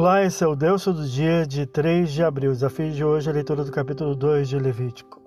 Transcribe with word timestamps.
Olá, 0.00 0.24
esse 0.24 0.42
é 0.42 0.46
o 0.46 0.56
Deus 0.56 0.86
do 0.86 1.06
dia 1.06 1.46
de 1.46 1.66
3 1.66 2.10
de 2.10 2.24
abril. 2.24 2.52
Desafio 2.52 2.90
de 2.90 3.04
hoje 3.04 3.28
é 3.28 3.32
a 3.32 3.34
leitura 3.34 3.62
do 3.62 3.70
capítulo 3.70 4.16
2 4.16 4.48
de 4.48 4.58
Levítico. 4.58 5.20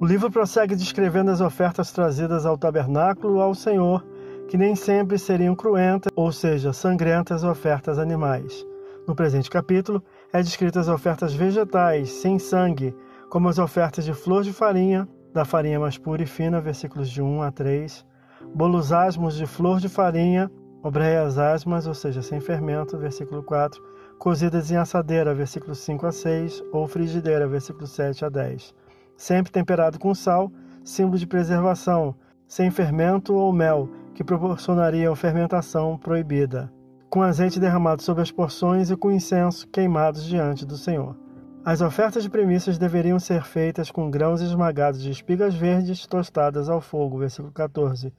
O 0.00 0.04
livro 0.04 0.28
prossegue 0.28 0.74
descrevendo 0.74 1.30
as 1.30 1.40
ofertas 1.40 1.92
trazidas 1.92 2.44
ao 2.44 2.58
tabernáculo 2.58 3.40
ao 3.40 3.54
Senhor, 3.54 4.04
que 4.48 4.58
nem 4.58 4.74
sempre 4.74 5.16
seriam 5.20 5.54
cruentas, 5.54 6.10
ou 6.16 6.32
seja, 6.32 6.72
sangrentas 6.72 7.44
ofertas 7.44 7.96
animais. 7.96 8.66
No 9.06 9.14
presente 9.14 9.48
capítulo, 9.48 10.02
é 10.32 10.42
descritas 10.42 10.88
as 10.88 10.94
ofertas 10.96 11.32
vegetais, 11.32 12.10
sem 12.10 12.40
sangue, 12.40 12.92
como 13.30 13.48
as 13.48 13.60
ofertas 13.60 14.04
de 14.04 14.14
flor 14.14 14.42
de 14.42 14.52
farinha, 14.52 15.08
da 15.32 15.44
farinha 15.44 15.78
mais 15.78 15.96
pura 15.96 16.24
e 16.24 16.26
fina, 16.26 16.60
versículos 16.60 17.08
de 17.08 17.22
1 17.22 17.42
a 17.42 17.52
3, 17.52 18.04
bolos 18.52 18.92
asmos 18.92 19.36
de 19.36 19.46
flor 19.46 19.78
de 19.78 19.88
farinha, 19.88 20.50
obreias 20.82 21.38
asmas, 21.38 21.86
ou 21.86 21.94
seja, 21.94 22.22
sem 22.22 22.40
fermento, 22.40 22.96
versículo 22.96 23.42
4, 23.42 23.82
cozidas 24.18 24.70
em 24.70 24.76
assadeira, 24.76 25.34
versículo 25.34 25.74
5 25.74 26.06
a 26.06 26.12
6, 26.12 26.62
ou 26.72 26.86
frigideira, 26.86 27.46
versículo 27.46 27.86
7 27.86 28.24
a 28.24 28.28
10. 28.28 28.74
Sempre 29.16 29.52
temperado 29.52 29.98
com 29.98 30.14
sal, 30.14 30.50
símbolo 30.84 31.18
de 31.18 31.26
preservação, 31.26 32.14
sem 32.46 32.70
fermento 32.70 33.34
ou 33.34 33.52
mel, 33.52 33.88
que 34.14 34.24
proporcionariam 34.24 35.14
fermentação 35.14 35.96
proibida, 35.96 36.72
com 37.08 37.22
azeite 37.22 37.60
derramado 37.60 38.02
sobre 38.02 38.22
as 38.22 38.30
porções 38.30 38.90
e 38.90 38.96
com 38.96 39.10
incenso 39.10 39.66
queimados 39.68 40.24
diante 40.24 40.64
do 40.64 40.76
Senhor. 40.76 41.16
As 41.64 41.80
ofertas 41.80 42.22
de 42.22 42.30
premissas 42.30 42.78
deveriam 42.78 43.18
ser 43.18 43.44
feitas 43.44 43.90
com 43.90 44.10
grãos 44.10 44.40
esmagados 44.40 45.02
de 45.02 45.10
espigas 45.10 45.54
verdes 45.54 46.06
tostadas 46.06 46.68
ao 46.68 46.80
fogo, 46.80 47.18
versículo 47.18 47.52
14 47.52 48.12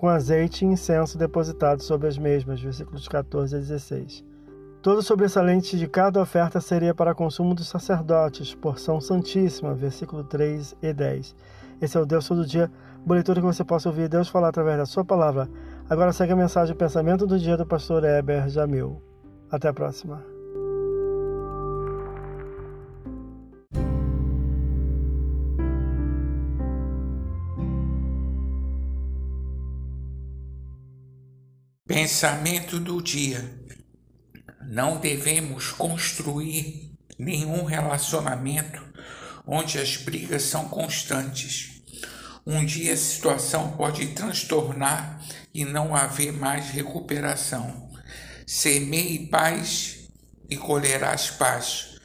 com 0.00 0.08
azeite 0.08 0.64
e 0.64 0.68
incenso 0.68 1.18
depositados 1.18 1.84
sobre 1.84 2.08
as 2.08 2.16
mesmas, 2.16 2.58
versículos 2.58 3.06
14 3.06 3.54
a 3.54 3.58
16. 3.58 4.24
Todo 4.80 5.02
sobressalente 5.02 5.78
de 5.78 5.86
cada 5.86 6.22
oferta 6.22 6.58
seria 6.58 6.94
para 6.94 7.14
consumo 7.14 7.54
dos 7.54 7.68
sacerdotes, 7.68 8.54
porção 8.54 8.98
santíssima, 8.98 9.74
versículo 9.74 10.24
3 10.24 10.74
e 10.80 10.94
10. 10.94 11.36
Esse 11.82 11.98
é 11.98 12.00
o 12.00 12.06
Deus 12.06 12.26
todo 12.26 12.46
dia, 12.46 12.72
boa 13.04 13.16
leitura 13.16 13.42
que 13.42 13.46
você 13.46 13.62
possa 13.62 13.90
ouvir 13.90 14.08
Deus 14.08 14.30
falar 14.30 14.48
através 14.48 14.78
da 14.78 14.86
sua 14.86 15.04
palavra. 15.04 15.50
Agora 15.90 16.14
segue 16.14 16.32
a 16.32 16.36
mensagem 16.36 16.74
Pensamento 16.74 17.26
do 17.26 17.38
Dia 17.38 17.58
do 17.58 17.66
pastor 17.66 18.02
Heber 18.02 18.48
Jamil. 18.48 19.02
Até 19.50 19.68
a 19.68 19.74
próxima. 19.74 20.39
Pensamento 31.92 32.78
do 32.78 33.02
dia. 33.02 33.52
Não 34.62 35.00
devemos 35.00 35.72
construir 35.72 36.96
nenhum 37.18 37.64
relacionamento 37.64 38.80
onde 39.44 39.76
as 39.76 39.96
brigas 39.96 40.44
são 40.44 40.68
constantes. 40.68 41.82
Um 42.46 42.64
dia 42.64 42.94
a 42.94 42.96
situação 42.96 43.72
pode 43.72 44.06
transtornar 44.14 45.20
e 45.52 45.64
não 45.64 45.92
haver 45.92 46.32
mais 46.32 46.70
recuperação. 46.70 47.90
Semeie 48.46 49.26
paz 49.26 50.08
e 50.48 50.56
colherás 50.56 51.28
paz. 51.32 51.96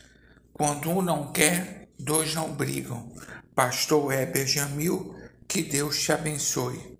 Quando 0.52 0.89
um 0.89 1.03
não 1.03 1.31
quer, 1.31 1.89
dois 1.99 2.33
não 2.33 2.55
brigam. 2.55 3.14
Pastor 3.53 4.11
Heber 4.11 4.47
Jamil, 4.47 5.16
que 5.47 5.61
Deus 5.61 6.02
te 6.02 6.11
abençoe. 6.11 6.94